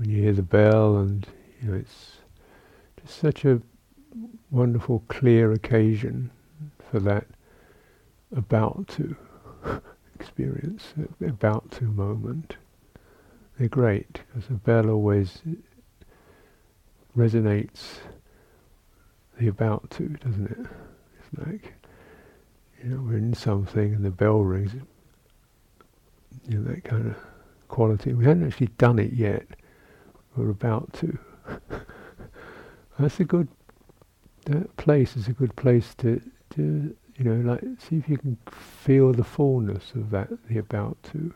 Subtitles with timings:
[0.00, 1.26] when you hear the bell, and
[1.60, 2.12] you know it's
[3.02, 3.60] just such a
[4.50, 6.30] wonderful, clear occasion
[6.90, 7.26] for that
[8.34, 9.14] about to
[10.14, 12.56] experience, about to moment.
[13.58, 15.42] They're great because the bell always
[17.14, 17.98] resonates
[19.38, 20.66] the about to, doesn't it?
[21.18, 21.74] It's like,
[22.82, 24.72] you know, we're in something and the bell rings,
[26.48, 27.16] you know, that kind of
[27.68, 28.14] quality.
[28.14, 29.46] We haven't actually done it yet.
[30.40, 31.18] We're about to.
[32.98, 33.48] That's a good,
[34.46, 36.22] that place is a good place to,
[36.54, 40.96] to, you know, like, see if you can feel the fullness of that, the about
[41.12, 41.34] to.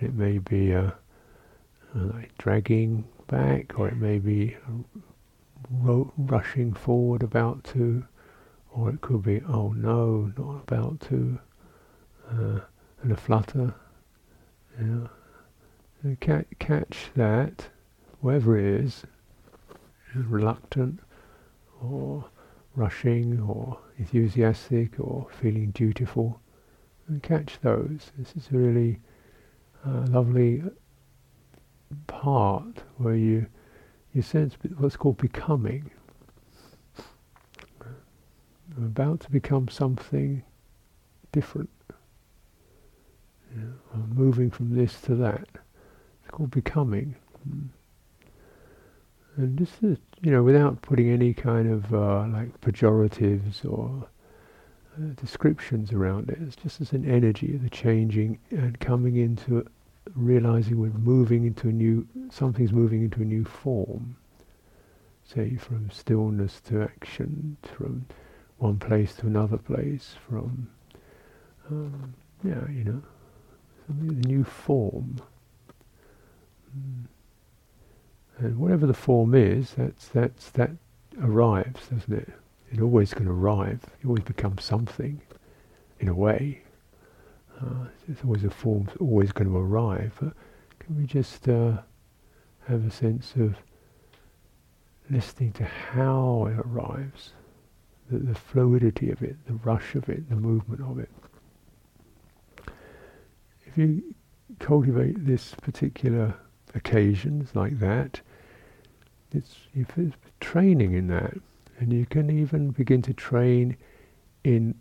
[0.00, 0.90] It may be uh,
[1.94, 4.56] like dragging back, or it may be
[5.70, 8.04] ro- rushing forward about to,
[8.72, 11.38] or it could be, oh no, not about to,
[12.28, 12.58] uh,
[13.02, 13.72] and a flutter.
[14.80, 15.08] You
[16.04, 17.68] know, ca- catch that,
[18.20, 19.04] wherever it is,
[20.14, 21.00] reluctant,
[21.82, 22.24] or
[22.74, 26.40] rushing, or enthusiastic, or feeling dutiful,
[27.08, 28.12] and catch those.
[28.18, 29.00] This is a really
[29.86, 30.62] uh, lovely
[32.06, 33.46] part where you
[34.12, 35.90] you sense what's called becoming.
[38.76, 40.42] I'm about to become something
[41.32, 41.70] different.
[43.56, 45.48] I'm moving from this to that.
[46.22, 47.16] It's called becoming.
[49.40, 54.06] And just, you know, without putting any kind of uh, like pejoratives or
[54.98, 59.66] uh, descriptions around it, it's just as an energy, the changing and coming into
[60.14, 64.14] realizing we're moving into a new, something's moving into a new form.
[65.24, 68.04] Say from stillness to action, from
[68.58, 70.68] one place to another place, from,
[71.70, 72.12] um,
[72.44, 73.02] yeah, you know,
[73.86, 75.16] something, a new form.
[76.76, 77.06] Mm.
[78.40, 80.70] And whatever the form is, that's, that's, that
[81.22, 82.28] arrives, doesn't it?
[82.72, 83.80] It always can arrive.
[84.02, 85.20] It always becomes something,
[85.98, 86.62] in a way.
[87.60, 90.14] Uh, it's always a form always going to arrive.
[90.20, 90.32] But
[90.78, 91.78] can we just uh,
[92.66, 93.56] have a sense of
[95.10, 97.32] listening to how it arrives,
[98.10, 101.10] the, the fluidity of it, the rush of it, the movement of it.
[103.66, 104.14] If you
[104.58, 106.34] cultivate this particular
[106.74, 108.20] occasions like that,
[109.32, 111.34] it's, it's training in that,
[111.78, 113.76] and you can even begin to train
[114.44, 114.74] in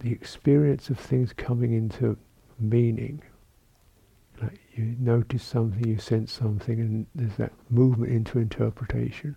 [0.00, 2.16] the experience of things coming into
[2.58, 3.22] meaning.
[4.40, 9.36] Like you notice something, you sense something, and there's that movement into interpretation.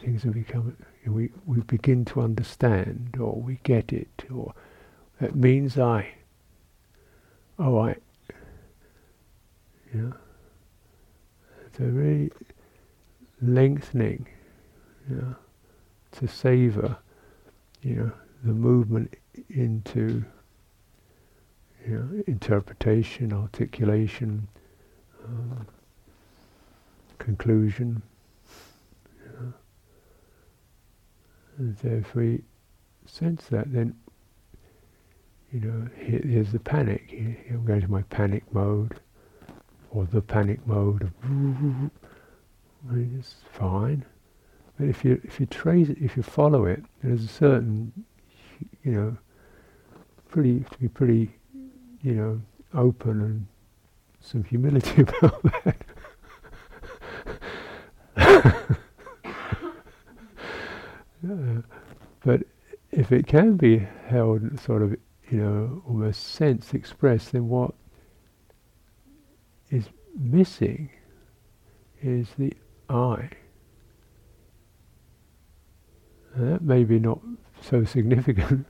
[0.00, 0.76] Things are becoming,
[1.06, 4.54] we, we begin to understand, or we get it, or
[5.20, 6.14] that means I.
[7.58, 7.96] Oh, I.
[9.92, 10.14] You
[11.80, 12.30] a really
[13.42, 14.26] lengthening,
[15.08, 15.34] you know,
[16.12, 16.96] to savor,
[17.82, 18.12] you know,
[18.44, 19.14] the movement
[19.50, 20.24] into
[21.86, 24.48] you know, interpretation, articulation,
[25.24, 25.66] um,
[27.18, 28.02] conclusion.
[29.24, 29.52] You know.
[31.58, 32.42] And so if we
[33.06, 33.94] sense that, then
[35.52, 37.14] you know, here, here's the panic.
[37.48, 38.98] I'm going to my panic mode,
[39.94, 41.90] or the panic mode of.
[42.92, 44.04] It's fine,
[44.78, 48.04] but if you if you trace it, if you follow it, there's a certain
[48.82, 49.16] you know,
[50.28, 51.34] pretty to be pretty,
[52.02, 52.40] you know,
[52.74, 53.46] open and
[54.20, 55.76] some humility about that.
[62.24, 62.42] but
[62.90, 64.92] if it can be held sort of,
[65.30, 67.74] you know, almost sense expressed, then what
[69.74, 70.88] is missing
[72.00, 72.52] is the
[72.88, 73.28] I.
[76.36, 77.20] That may be not
[77.60, 78.66] so significant.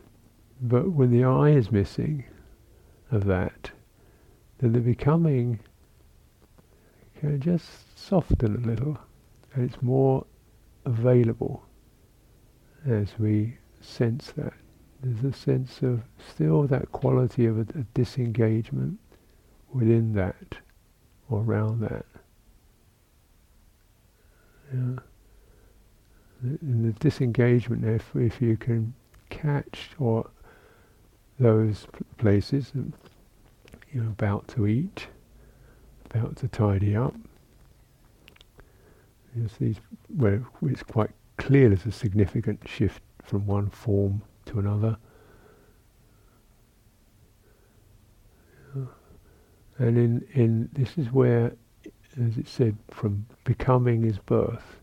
[0.60, 2.24] but when the I is missing
[3.10, 3.70] of that,
[4.58, 5.60] then the becoming
[7.18, 8.98] can just soften a little
[9.54, 10.26] and it's more
[10.84, 11.64] available
[12.86, 14.52] as we sense that.
[15.02, 18.98] There's a sense of still that quality of a, a disengagement
[19.72, 20.56] within that
[21.28, 22.06] or around that.
[24.72, 24.98] Yeah
[26.42, 28.94] in the disengagement, if if you can
[29.30, 30.28] catch or
[31.38, 31.86] those
[32.18, 32.72] places,
[33.92, 35.06] you're about to eat,
[36.10, 37.14] about to tidy up.
[39.34, 39.76] There's these
[40.16, 44.96] where it's quite clear there's a significant shift from one form to another.
[49.82, 51.56] And in, in this is where,
[52.16, 54.78] as it said, from becoming is birth.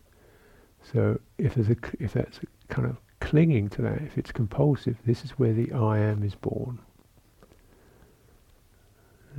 [0.92, 5.24] So if there's a if that's kind of clinging to that, if it's compulsive, this
[5.24, 6.80] is where the I am is born.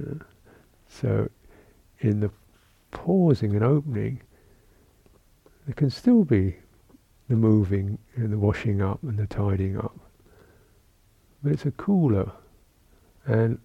[0.02, 0.16] Uh,
[0.88, 1.30] so
[2.00, 2.32] in the
[2.90, 4.20] pausing and opening,
[5.68, 6.56] there can still be
[7.30, 9.96] the moving and the washing up and the tidying up.
[11.44, 12.32] But it's a cooler
[13.28, 13.60] and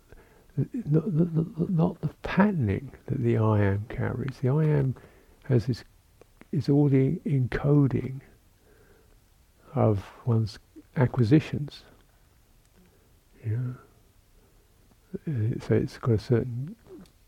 [0.57, 4.39] not, not, not the patterning that the I am carries.
[4.43, 4.95] The I am
[5.45, 5.85] has this,
[6.53, 8.21] is all the encoding
[9.75, 10.59] of one's
[10.97, 11.83] acquisitions.
[13.47, 13.75] Yeah.
[15.61, 16.75] So it's got a certain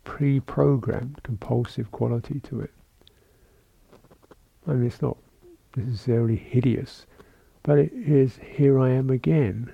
[0.05, 2.73] pre-programmed compulsive quality to it.
[4.67, 5.17] I mean, it's not
[5.77, 7.07] necessarily hideous,
[7.63, 9.73] but it is here I am again.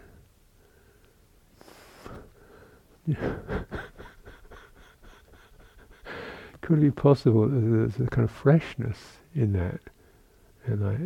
[6.62, 8.98] Could it be possible that there's a kind of freshness
[9.34, 9.80] in that?
[10.64, 10.96] And I,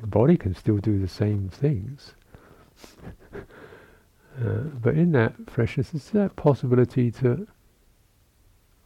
[0.00, 2.14] the body can still do the same things.
[3.34, 7.46] uh, but in that freshness, there's that possibility to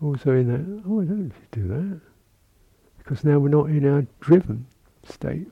[0.03, 2.01] also in that, oh, I don't know if you do that.
[2.99, 4.67] Because now we're not in our driven
[5.09, 5.49] state.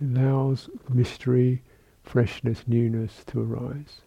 [0.00, 1.62] Allows mystery,
[2.02, 4.00] freshness, newness to arise.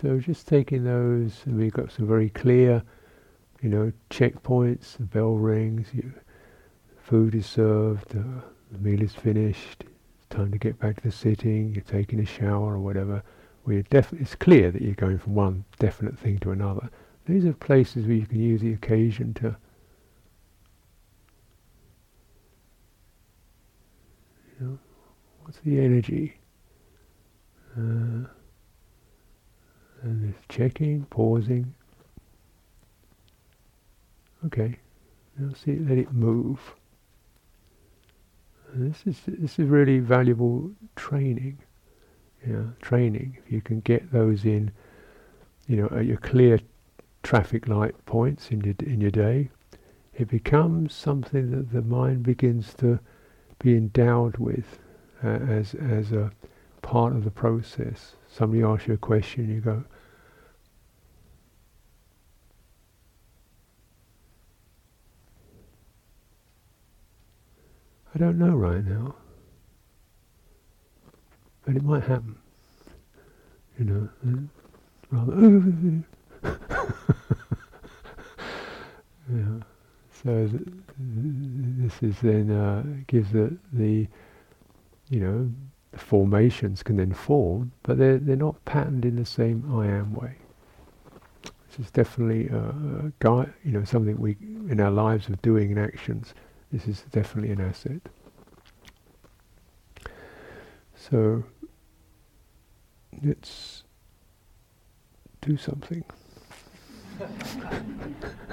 [0.00, 2.82] So just taking those, and we've got some very clear,
[3.62, 4.96] you know, checkpoints.
[4.96, 6.12] The bell rings, you,
[7.02, 8.40] food is served, uh,
[8.72, 9.84] the meal is finished.
[9.84, 11.74] It's time to get back to the sitting.
[11.74, 13.22] You're taking a shower or whatever.
[13.64, 16.88] Where def- it's clear that you're going from one definite thing to another.
[17.30, 19.56] These are places where you can use the occasion to
[24.58, 24.78] you know,
[25.44, 26.34] what's the energy?
[27.76, 28.26] Uh,
[30.02, 31.72] and it's checking, pausing.
[34.46, 34.76] Okay,
[35.38, 36.58] now see, let it move.
[38.72, 41.58] And this is this is really valuable training.
[42.44, 43.38] Yeah, training.
[43.44, 44.72] If you can get those in,
[45.68, 46.58] you know, at your clear
[47.22, 49.50] traffic light points in your in your day,
[50.14, 52.98] it becomes something that the mind begins to
[53.58, 54.78] be endowed with
[55.22, 56.30] uh, as as a
[56.82, 58.14] part of the process.
[58.28, 59.84] Somebody asks you a question, you go,
[68.14, 69.14] I don't know right now.
[71.64, 72.36] But it might happen.
[73.78, 74.08] You know,
[75.10, 76.02] rather,
[76.42, 76.56] yeah.
[80.22, 80.62] So th-
[80.98, 84.06] this is then uh, gives the, the
[85.08, 85.50] you know
[85.92, 90.14] the formations can then form, but they're they're not patterned in the same I am
[90.14, 90.36] way.
[91.70, 94.36] This is definitely a, a guide, you know, something we
[94.68, 96.34] in our lives of doing and actions.
[96.72, 98.00] This is definitely an asset.
[100.94, 101.44] So
[103.22, 103.84] let's
[105.40, 106.04] do something.
[107.20, 108.49] いいね。